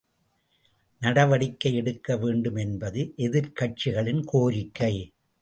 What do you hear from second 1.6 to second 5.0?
எடுக்க வேண்டும் என்பது எதிர்க்கட்சிகளின் கோரிக்கை!